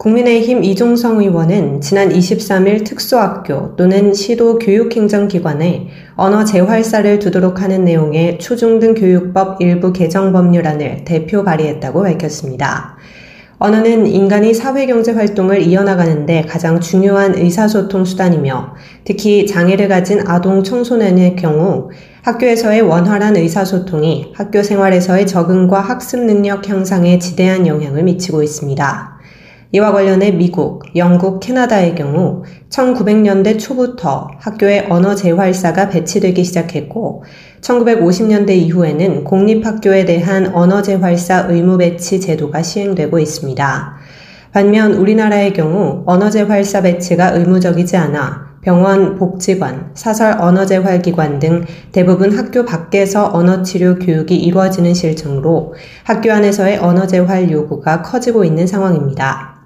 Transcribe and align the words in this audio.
국민의힘 0.00 0.64
이종성 0.64 1.20
의원은 1.20 1.82
지난 1.82 2.08
23일 2.08 2.86
특수학교 2.86 3.76
또는 3.76 4.14
시도 4.14 4.58
교육행정기관에 4.58 5.88
언어 6.16 6.42
재활사를 6.42 7.18
두도록 7.18 7.60
하는 7.60 7.84
내용의 7.84 8.38
초중등 8.38 8.94
교육법 8.94 9.60
일부 9.60 9.92
개정 9.92 10.32
법률안을 10.32 11.04
대표 11.04 11.44
발의했다고 11.44 12.02
밝혔습니다. 12.02 12.96
언어는 13.58 14.06
인간이 14.06 14.54
사회경제 14.54 15.12
활동을 15.12 15.60
이어나가는데 15.60 16.46
가장 16.48 16.80
중요한 16.80 17.34
의사소통 17.34 18.06
수단이며 18.06 18.76
특히 19.04 19.46
장애를 19.46 19.88
가진 19.88 20.26
아동 20.26 20.64
청소년의 20.64 21.36
경우 21.36 21.90
학교에서의 22.22 22.80
원활한 22.80 23.36
의사소통이 23.36 24.32
학교 24.34 24.62
생활에서의 24.62 25.26
적응과 25.26 25.78
학습 25.78 26.20
능력 26.20 26.66
향상에 26.70 27.18
지대한 27.18 27.66
영향을 27.66 28.02
미치고 28.04 28.42
있습니다. 28.42 29.19
이와 29.72 29.92
관련해 29.92 30.32
미국, 30.32 30.82
영국, 30.96 31.38
캐나다의 31.38 31.94
경우 31.94 32.42
1900년대 32.70 33.56
초부터 33.56 34.28
학교에 34.40 34.86
언어 34.90 35.14
재활사가 35.14 35.90
배치되기 35.90 36.42
시작했고 36.42 37.22
1950년대 37.60 38.50
이후에는 38.50 39.22
공립학교에 39.22 40.06
대한 40.06 40.52
언어 40.54 40.82
재활사 40.82 41.46
의무 41.48 41.78
배치 41.78 42.20
제도가 42.20 42.62
시행되고 42.62 43.16
있습니다. 43.20 43.96
반면 44.52 44.94
우리나라의 44.94 45.52
경우 45.52 46.02
언어 46.04 46.30
재활사 46.30 46.82
배치가 46.82 47.30
의무적이지 47.30 47.96
않아 47.96 48.50
병원, 48.62 49.16
복지관, 49.16 49.92
사설 49.94 50.36
언어재활기관 50.38 51.38
등 51.38 51.64
대부분 51.92 52.36
학교 52.36 52.64
밖에서 52.64 53.30
언어치료 53.32 54.00
교육이 54.00 54.34
이루어지는 54.36 54.94
실정으로 54.94 55.74
학교 56.02 56.32
안에서의 56.32 56.78
언어재활 56.78 57.52
요구가 57.52 58.02
커지고 58.02 58.44
있는 58.44 58.66
상황입니다. 58.66 59.59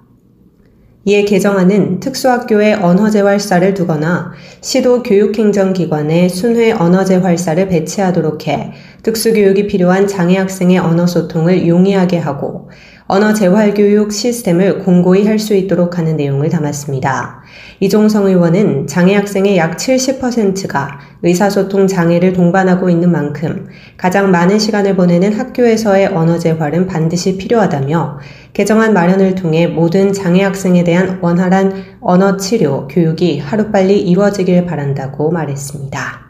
이에 1.07 1.25
개정안은 1.25 2.01
특수학교에 2.01 2.75
언어재활사를 2.75 3.75
두거나 3.75 4.33
시도 4.63 5.03
교육행정기관에 5.03 6.31
순회 6.31 6.73
언어재활사를 6.73 7.69
배치하도록 7.69 8.49
해 8.49 8.73
특수교육이 9.03 9.67
필요한 9.67 10.07
장애 10.07 10.39
학생의 10.39 10.79
언어소통을 10.79 11.69
용이하게 11.69 12.19
하고 12.19 12.71
언어 13.07 13.35
재활 13.35 13.75
교육 13.75 14.13
시스템을 14.13 14.79
공고히 14.79 15.27
할 15.27 15.39
수 15.39 15.55
있도록 15.55 15.99
하는 15.99 16.17
내용을 16.17 16.49
담았습니다. 16.49 17.43
이종성 17.81 18.27
의원은 18.27 18.87
장애 18.87 19.15
학생의 19.15 19.59
약 19.59 19.77
70%가 19.77 21.01
의사소통 21.23 21.87
장애를 21.87 22.33
동반하고 22.33 22.89
있는 22.89 23.13
만큼 23.13 23.69
가장 23.99 24.31
많은 24.31 24.59
시간을 24.59 24.97
보내는 24.97 25.35
학교에서의 25.35 26.07
언어 26.07 26.39
재활은 26.39 26.87
반드시 26.87 27.37
필요하다며 27.37 28.21
개정안 28.55 28.95
마련을 28.95 29.35
통해 29.35 29.67
모든 29.67 30.13
장애 30.13 30.45
학생에 30.45 30.85
대한 30.85 31.19
원활한 31.21 31.99
언어 32.01 32.37
치료 32.37 32.87
교육이 32.87 33.41
하루빨리 33.41 34.01
이루어지길 34.01 34.65
바란다고 34.65 35.33
말했습니다. 35.33 36.23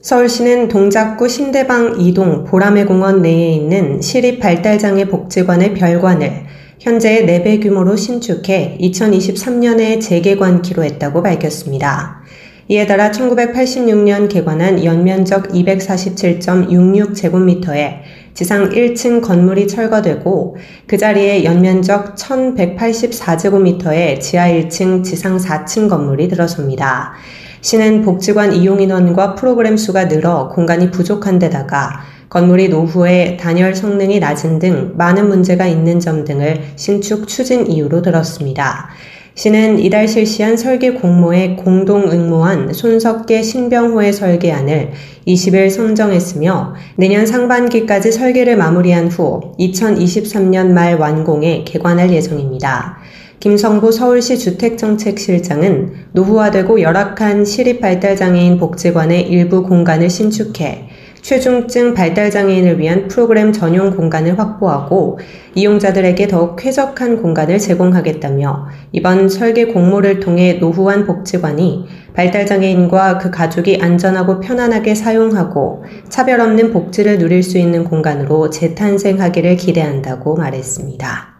서울시는 0.00 0.68
동작구 0.68 1.28
신대방 1.28 1.98
2동 1.98 2.46
보라매 2.46 2.84
공원 2.84 3.20
내에 3.20 3.52
있는 3.52 4.00
시립 4.00 4.38
발달장애 4.38 5.06
복지관의 5.06 5.74
별관을 5.74 6.44
현재의 6.78 7.26
4배 7.26 7.60
규모로 7.62 7.96
신축해 7.96 8.78
2023년에 8.80 10.00
재개관키로 10.00 10.84
했다고 10.84 11.22
밝혔습니다. 11.22 12.20
이에 12.68 12.86
따라 12.86 13.10
1986년 13.10 14.28
개관한 14.28 14.84
연면적 14.84 15.48
247.66제곱미터에 15.48 18.19
지상 18.34 18.70
1층 18.70 19.20
건물이 19.20 19.68
철거되고 19.68 20.56
그 20.86 20.96
자리에 20.96 21.44
연면적 21.44 22.16
1184제곱미터의 22.16 24.20
지하 24.20 24.48
1층, 24.48 25.04
지상 25.04 25.36
4층 25.36 25.88
건물이 25.88 26.28
들어섭니다. 26.28 27.12
시는 27.60 28.02
복지관 28.02 28.54
이용 28.54 28.80
인원과 28.80 29.34
프로그램 29.34 29.76
수가 29.76 30.08
늘어 30.08 30.48
공간이 30.48 30.90
부족한 30.90 31.38
데다가 31.38 32.00
건물이 32.30 32.68
노후에 32.68 33.36
단열 33.38 33.74
성능이 33.74 34.20
낮은 34.20 34.60
등 34.60 34.92
많은 34.96 35.28
문제가 35.28 35.66
있는 35.66 36.00
점 36.00 36.24
등을 36.24 36.62
신축 36.76 37.28
추진 37.28 37.66
이유로 37.66 38.02
들었습니다. 38.02 38.88
시는 39.34 39.78
이달 39.78 40.08
실시한 40.08 40.56
설계 40.56 40.92
공모에 40.92 41.54
공동 41.54 42.10
응모한 42.10 42.72
손석계 42.72 43.42
신병호의 43.42 44.12
설계안을 44.12 44.90
20일 45.26 45.70
선정했으며 45.70 46.74
내년 46.96 47.24
상반기까지 47.26 48.12
설계를 48.12 48.56
마무리한 48.56 49.08
후 49.08 49.54
2023년 49.58 50.72
말 50.72 50.96
완공에 50.96 51.64
개관할 51.64 52.12
예정입니다. 52.12 52.98
김성부 53.38 53.90
서울시 53.90 54.38
주택정책실장은 54.38 55.94
노후화되고 56.12 56.82
열악한 56.82 57.46
시립발달장애인 57.46 58.58
복지관의 58.58 59.22
일부 59.28 59.62
공간을 59.62 60.10
신축해 60.10 60.89
최중증 61.22 61.94
발달장애인을 61.94 62.78
위한 62.78 63.08
프로그램 63.08 63.52
전용 63.52 63.90
공간을 63.96 64.38
확보하고 64.38 65.18
이용자들에게 65.54 66.28
더욱 66.28 66.56
쾌적한 66.56 67.22
공간을 67.22 67.58
제공하겠다며 67.58 68.68
이번 68.92 69.28
설계 69.28 69.66
공모를 69.66 70.20
통해 70.20 70.54
노후한 70.54 71.06
복지관이 71.06 71.86
발달장애인과 72.14 73.18
그 73.18 73.30
가족이 73.30 73.78
안전하고 73.80 74.40
편안하게 74.40 74.94
사용하고 74.94 75.84
차별 76.08 76.40
없는 76.40 76.72
복지를 76.72 77.18
누릴 77.18 77.42
수 77.42 77.58
있는 77.58 77.84
공간으로 77.84 78.50
재탄생하기를 78.50 79.56
기대한다고 79.56 80.36
말했습니다. 80.36 81.39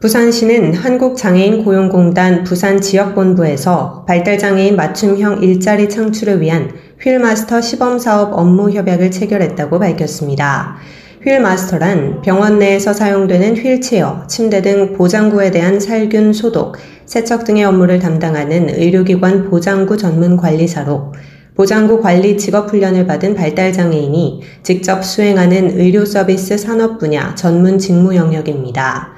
부산시는 0.00 0.74
한국장애인 0.74 1.64
고용공단 1.64 2.44
부산지역본부에서 2.44 4.04
발달장애인 4.06 4.76
맞춤형 4.76 5.42
일자리 5.42 5.88
창출을 5.88 6.40
위한 6.40 6.70
휠마스터 7.00 7.60
시범사업 7.60 8.32
업무 8.32 8.70
협약을 8.70 9.10
체결했다고 9.10 9.80
밝혔습니다. 9.80 10.76
휠마스터란 11.24 12.22
병원 12.22 12.60
내에서 12.60 12.92
사용되는 12.92 13.56
휠체어, 13.56 14.28
침대 14.28 14.62
등 14.62 14.92
보장구에 14.92 15.50
대한 15.50 15.80
살균 15.80 16.32
소독, 16.32 16.76
세척 17.04 17.42
등의 17.42 17.64
업무를 17.64 17.98
담당하는 17.98 18.68
의료기관 18.68 19.50
보장구 19.50 19.96
전문 19.96 20.36
관리사로 20.36 21.12
보장구 21.56 22.00
관리 22.00 22.38
직업 22.38 22.70
훈련을 22.70 23.08
받은 23.08 23.34
발달장애인이 23.34 24.42
직접 24.62 25.04
수행하는 25.04 25.76
의료 25.76 26.04
서비스 26.04 26.56
산업 26.56 27.00
분야 27.00 27.34
전문 27.34 27.80
직무 27.80 28.14
영역입니다. 28.14 29.17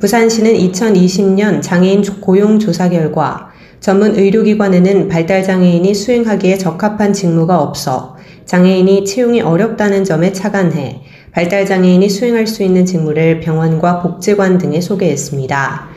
부산시는 0.00 0.54
2020년 0.54 1.60
장애인 1.60 2.02
고용 2.20 2.58
조사 2.58 2.88
결과 2.88 3.50
전문 3.80 4.14
의료기관에는 4.16 5.08
발달 5.08 5.42
장애인이 5.42 5.94
수행하기에 5.94 6.56
적합한 6.56 7.12
직무가 7.12 7.60
없어 7.60 8.16
장애인이 8.46 9.04
채용이 9.04 9.42
어렵다는 9.42 10.04
점에 10.04 10.32
착안해 10.32 11.02
발달 11.32 11.66
장애인이 11.66 12.08
수행할 12.08 12.46
수 12.46 12.62
있는 12.62 12.86
직무를 12.86 13.40
병원과 13.40 14.00
복지관 14.00 14.56
등에 14.56 14.80
소개했습니다. 14.80 15.88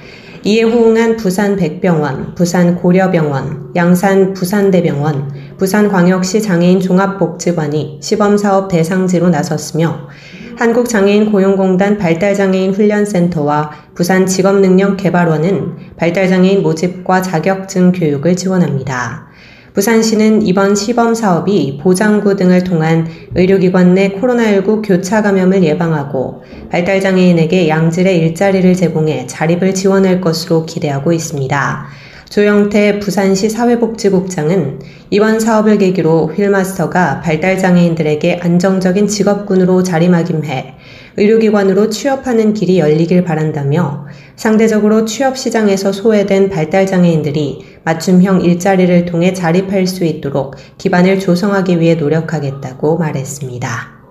이에 0.46 0.64
호응한 0.64 1.16
부산 1.16 1.56
백병원, 1.56 2.36
부산 2.36 2.76
고려병원, 2.76 3.72
양산 3.78 4.34
부산대병원, 4.34 5.56
부산광역시 5.58 6.42
장애인 6.42 6.82
종합복지관이 6.82 8.00
시범사업 8.02 8.68
대상지로 8.68 9.30
나섰으며 9.30 10.10
한국장애인 10.58 11.32
고용공단 11.32 11.98
발달장애인 11.98 12.74
훈련센터와 12.74 13.72
부산직업능력개발원은 13.96 15.96
발달장애인 15.98 16.64
모집과 16.64 17.22
자격증 17.22 17.92
교육을 17.92 18.36
지원합니다. 18.36 19.34
부산시는 19.74 20.44
이번 20.44 20.76
시범 20.76 21.16
사업이 21.16 21.80
보장구 21.82 22.36
등을 22.36 22.64
통한 22.64 23.08
의료기관 23.34 23.96
내 23.96 24.10
코로나19 24.10 24.84
교차 24.86 25.24
감염을 25.24 25.64
예방하고 25.64 26.44
발달장애인에게 26.70 27.70
양질의 27.70 28.20
일자리를 28.20 28.76
제공해 28.76 29.26
자립을 29.26 29.74
지원할 29.74 30.22
것으로 30.22 30.68
기대하고 30.68 31.12
있습니다. 31.12 31.88
조영태 32.34 32.98
부산시 32.98 33.48
사회복지국장은 33.48 34.80
이번 35.12 35.40
사업을 35.40 35.78
계기로 35.78 36.34
휠마스터가 36.34 37.22
발달장애인들에게 37.22 38.40
안정적인 38.42 39.08
직업군으로 39.08 39.84
자리매김해 39.84 40.74
의료기관으로 41.18 41.92
취업하는 41.92 42.56
길이 42.56 42.80
열리길 42.80 43.24
바란다며 43.24 44.08
상대적으로 44.36 45.06
취업시장에서 45.06 45.92
소외된 45.92 46.50
발달장애인들이 46.50 47.66
맞춤형 47.84 48.42
일자리를 48.42 49.06
통해 49.06 49.34
자립할 49.34 49.86
수 49.86 50.04
있도록 50.04 50.56
기반을 50.80 51.20
조성하기 51.20 51.80
위해 51.80 51.94
노력하겠다고 51.94 52.98
말했습니다. 52.98 54.03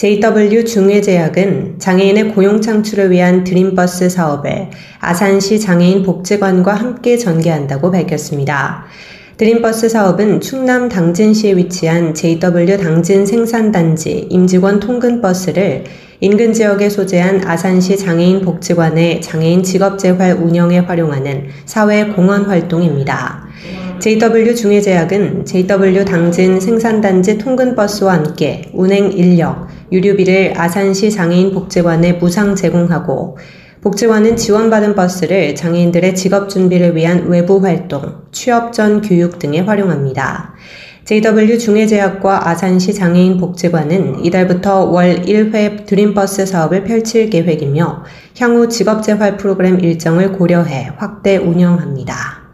JW 0.00 0.64
중외제약은 0.64 1.74
장애인의 1.78 2.32
고용 2.34 2.62
창출을 2.62 3.10
위한 3.10 3.44
드림버스 3.44 4.08
사업을 4.08 4.70
아산시 4.98 5.60
장애인 5.60 6.04
복지관과 6.04 6.72
함께 6.72 7.18
전개한다고 7.18 7.90
밝혔습니다. 7.90 8.86
드림버스 9.36 9.90
사업은 9.90 10.40
충남 10.40 10.88
당진시에 10.88 11.54
위치한 11.54 12.14
JW 12.14 12.78
당진 12.78 13.26
생산단지 13.26 14.28
임직원 14.30 14.80
통근버스를 14.80 15.84
인근 16.20 16.54
지역에 16.54 16.88
소재한 16.88 17.46
아산시 17.46 17.98
장애인 17.98 18.40
복지관의 18.40 19.20
장애인 19.20 19.62
직업재활 19.62 20.32
운영에 20.32 20.78
활용하는 20.78 21.48
사회 21.66 22.06
공헌 22.06 22.46
활동입니다. 22.46 23.44
JW 23.98 24.54
중외제약은 24.54 25.44
JW 25.44 26.06
당진 26.06 26.58
생산단지 26.58 27.36
통근버스와 27.36 28.14
함께 28.14 28.62
운행 28.72 29.12
인력, 29.12 29.68
유류비를 29.92 30.54
아산시 30.56 31.10
장애인 31.10 31.52
복지관에 31.52 32.14
무상 32.14 32.54
제공하고 32.54 33.38
복지관은 33.82 34.36
지원받은 34.36 34.94
버스를 34.94 35.54
장애인들의 35.54 36.14
직업 36.14 36.50
준비를 36.50 36.94
위한 36.94 37.28
외부 37.28 37.64
활동, 37.64 38.22
취업 38.30 38.72
전 38.74 39.00
교육 39.00 39.38
등에 39.38 39.60
활용합니다. 39.60 40.54
JW 41.06 41.58
중외제약과 41.58 42.48
아산시 42.48 42.94
장애인 42.94 43.38
복지관은 43.38 44.24
이달부터 44.24 44.84
월 44.84 45.22
1회 45.22 45.86
드림버스 45.86 46.46
사업을 46.46 46.84
펼칠 46.84 47.30
계획이며 47.30 48.04
향후 48.38 48.68
직업재활 48.68 49.38
프로그램 49.38 49.80
일정을 49.80 50.32
고려해 50.32 50.92
확대 50.98 51.38
운영합니다. 51.38 52.49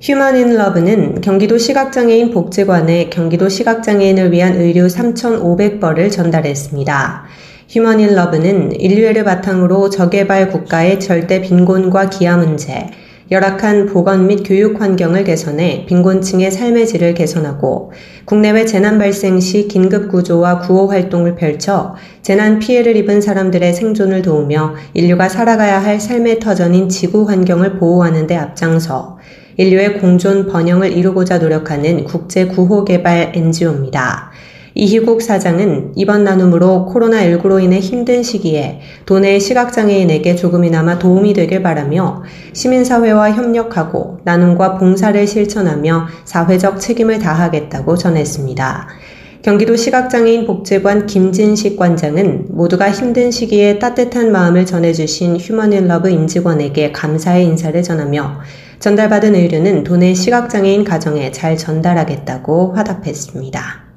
휴먼 0.00 0.36
인 0.36 0.54
러브는 0.54 1.22
경기도 1.22 1.58
시각장애인 1.58 2.30
복지관에 2.30 3.10
경기도 3.10 3.48
시각장애인을 3.48 4.30
위한 4.30 4.54
의류 4.54 4.86
3,500벌을 4.86 6.12
전달했습니다. 6.12 7.24
휴먼 7.68 7.98
인 7.98 8.14
러브는 8.14 8.80
인류애를 8.80 9.24
바탕으로 9.24 9.90
저개발 9.90 10.50
국가의 10.50 11.00
절대 11.00 11.42
빈곤과 11.42 12.10
기아 12.10 12.36
문제, 12.36 12.86
열악한 13.32 13.86
보건 13.86 14.28
및 14.28 14.44
교육 14.44 14.80
환경을 14.80 15.24
개선해 15.24 15.84
빈곤층의 15.86 16.52
삶의 16.52 16.86
질을 16.86 17.14
개선하고 17.14 17.90
국내외 18.24 18.66
재난 18.66 18.98
발생 18.98 19.40
시 19.40 19.66
긴급 19.66 20.12
구조와 20.12 20.60
구호 20.60 20.86
활동을 20.86 21.34
펼쳐 21.34 21.96
재난 22.22 22.60
피해를 22.60 22.96
입은 22.96 23.20
사람들의 23.20 23.74
생존을 23.74 24.22
도우며 24.22 24.76
인류가 24.94 25.28
살아가야 25.28 25.82
할 25.82 26.00
삶의 26.00 26.38
터전인 26.38 26.88
지구 26.88 27.28
환경을 27.28 27.78
보호하는 27.78 28.28
데 28.28 28.36
앞장서 28.36 29.18
인류의 29.58 29.98
공존 29.98 30.46
번영을 30.46 30.92
이루고자 30.92 31.38
노력하는 31.38 32.04
국제 32.04 32.46
구호 32.46 32.84
개발 32.84 33.32
NGO입니다. 33.34 34.30
이희국 34.74 35.20
사장은 35.20 35.94
이번 35.96 36.22
나눔으로 36.22 36.88
코로나19로 36.94 37.60
인해 37.60 37.80
힘든 37.80 38.22
시기에 38.22 38.78
도내 39.04 39.40
시각장애인에게 39.40 40.36
조금이나마 40.36 41.00
도움이 41.00 41.32
되길 41.32 41.64
바라며 41.64 42.22
시민사회와 42.52 43.32
협력하고 43.32 44.20
나눔과 44.22 44.78
봉사를 44.78 45.26
실천하며 45.26 46.06
사회적 46.24 46.78
책임을 46.78 47.18
다하겠다고 47.18 47.96
전했습니다. 47.96 48.86
경기도 49.42 49.74
시각장애인 49.74 50.46
복지관 50.46 51.06
김진식 51.06 51.76
관장은 51.76 52.46
모두가 52.50 52.92
힘든 52.92 53.32
시기에 53.32 53.80
따뜻한 53.80 54.30
마음을 54.30 54.66
전해주신 54.66 55.36
휴먼앤러브 55.38 56.10
임직원에게 56.10 56.92
감사의 56.92 57.44
인사를 57.46 57.82
전하며 57.82 58.40
전달받은 58.78 59.34
의류는 59.34 59.82
도내 59.82 60.14
시각장애인 60.14 60.84
가정에 60.84 61.32
잘 61.32 61.56
전달하겠다고 61.56 62.74
화답했습니다. 62.74 63.88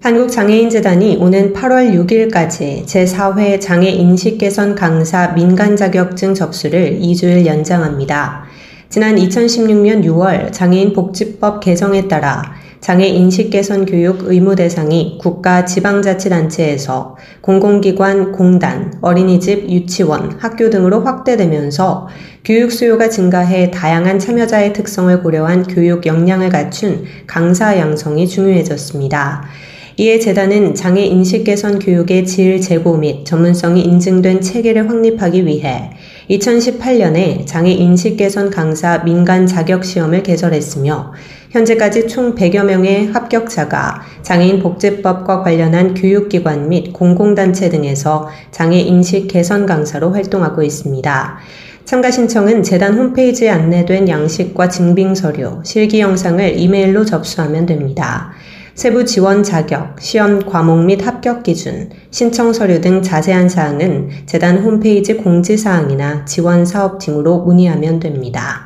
한국장애인재단이 0.00 1.16
오는 1.16 1.52
8월 1.52 1.92
6일까지 1.94 2.84
제4회 2.84 3.60
장애 3.60 3.88
인식 3.88 4.38
개선 4.38 4.74
강사 4.74 5.32
민간 5.32 5.76
자격증 5.76 6.34
접수를 6.34 7.00
2주일 7.00 7.46
연장합니다. 7.46 8.44
지난 8.90 9.16
2016년 9.16 10.04
6월 10.04 10.52
장애인 10.52 10.92
복지법 10.92 11.60
개정에 11.60 12.06
따라 12.06 12.54
장애 12.84 13.06
인식 13.06 13.48
개선 13.48 13.86
교육 13.86 14.28
의무 14.28 14.56
대상이 14.56 15.16
국가 15.18 15.64
지방자치단체에서 15.64 17.16
공공기관, 17.40 18.32
공단, 18.32 18.92
어린이집, 19.00 19.70
유치원, 19.70 20.36
학교 20.38 20.68
등으로 20.68 21.00
확대되면서 21.00 22.08
교육 22.44 22.70
수요가 22.70 23.08
증가해 23.08 23.70
다양한 23.70 24.18
참여자의 24.18 24.74
특성을 24.74 25.22
고려한 25.22 25.62
교육 25.62 26.04
역량을 26.04 26.50
갖춘 26.50 27.06
강사 27.26 27.78
양성이 27.78 28.28
중요해졌습니다. 28.28 29.46
이에 29.96 30.18
재단은 30.18 30.74
장애 30.74 31.06
인식 31.06 31.44
개선 31.44 31.78
교육의 31.78 32.26
질 32.26 32.60
제고 32.60 32.98
및 32.98 33.24
전문성이 33.24 33.80
인증된 33.82 34.42
체계를 34.42 34.90
확립하기 34.90 35.46
위해 35.46 35.92
2018년에 36.28 37.46
장애 37.46 37.70
인식 37.70 38.16
개선 38.16 38.50
강사 38.50 39.04
민간 39.04 39.46
자격 39.46 39.84
시험을 39.84 40.22
개설했으며 40.22 41.12
현재까지 41.54 42.08
총 42.08 42.34
100여 42.34 42.64
명의 42.64 43.06
합격자가 43.06 44.02
장애인 44.22 44.60
복지법과 44.60 45.44
관련한 45.44 45.94
교육기관 45.94 46.68
및 46.68 46.92
공공단체 46.92 47.68
등에서 47.68 48.28
장애 48.50 48.80
인식 48.80 49.28
개선 49.28 49.64
강사로 49.64 50.10
활동하고 50.10 50.64
있습니다. 50.64 51.38
참가 51.84 52.10
신청은 52.10 52.64
재단 52.64 52.98
홈페이지에 52.98 53.50
안내된 53.50 54.08
양식과 54.08 54.68
증빙 54.68 55.14
서류, 55.14 55.60
실기 55.62 56.00
영상을 56.00 56.58
이메일로 56.58 57.04
접수하면 57.04 57.66
됩니다. 57.66 58.32
세부 58.74 59.04
지원 59.04 59.44
자격, 59.44 60.00
시험 60.00 60.44
과목 60.44 60.84
및 60.84 61.06
합격 61.06 61.44
기준, 61.44 61.88
신청 62.10 62.52
서류 62.52 62.80
등 62.80 63.00
자세한 63.00 63.48
사항은 63.48 64.08
재단 64.26 64.58
홈페이지 64.58 65.14
공지사항이나 65.14 66.24
지원 66.24 66.66
사업 66.66 66.98
등으로 66.98 67.42
문의하면 67.42 68.00
됩니다. 68.00 68.63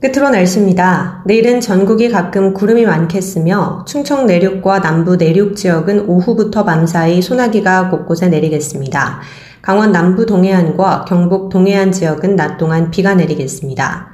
끝으로 0.00 0.30
날씨입니다. 0.30 1.22
내일은 1.26 1.60
전국이 1.60 2.08
가끔 2.08 2.54
구름이 2.54 2.86
많겠으며 2.86 3.84
충청 3.86 4.26
내륙과 4.26 4.78
남부 4.78 5.16
내륙 5.16 5.56
지역은 5.56 6.08
오후부터 6.08 6.64
밤 6.64 6.86
사이 6.86 7.20
소나기가 7.20 7.90
곳곳에 7.90 8.28
내리겠습니다. 8.28 9.20
강원 9.60 9.92
남부 9.92 10.24
동해안과 10.24 11.04
경북 11.06 11.50
동해안 11.50 11.92
지역은 11.92 12.34
낮 12.34 12.56
동안 12.56 12.90
비가 12.90 13.14
내리겠습니다. 13.14 14.08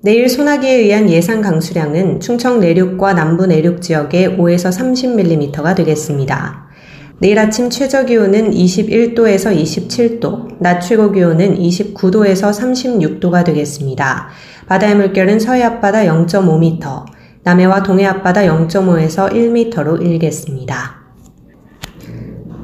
내일 0.00 0.30
소나기에 0.30 0.76
의한 0.76 1.10
예상 1.10 1.42
강수량은 1.42 2.20
충청 2.20 2.58
내륙과 2.58 3.12
남부 3.12 3.46
내륙 3.46 3.82
지역에 3.82 4.38
5에서 4.38 4.72
30mm가 4.72 5.76
되겠습니다. 5.76 6.70
내일 7.18 7.38
아침 7.38 7.70
최저 7.70 8.04
기온은 8.04 8.50
21도에서 8.50 9.54
27도, 9.54 10.56
낮 10.58 10.80
최고 10.80 11.12
기온은 11.12 11.56
29도에서 11.56 12.50
36도가 12.50 13.44
되겠습니다. 13.44 14.30
바다의 14.66 14.96
물결은 14.96 15.40
서해 15.40 15.62
앞바다 15.62 16.04
0.5m, 16.04 17.04
남해와 17.44 17.82
동해 17.82 18.06
앞바다 18.06 18.42
0.5에서 18.42 19.32
1m로 19.32 20.00
일겠습니다. 20.00 21.02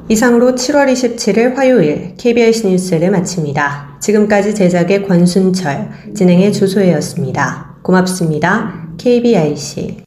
이상으로 0.07 0.53
7월 0.53 0.91
27일 0.91 1.55
화요일 1.55 2.15
KBS 2.17 2.65
뉴스를 2.65 3.11
마칩니다. 3.11 3.99
지금까지 4.01 4.55
제작의 4.55 5.07
권순철, 5.07 5.89
진행의 6.15 6.51
조소혜였습니다. 6.51 7.75
고맙습니다. 7.83 8.87
KBIC 8.97 10.03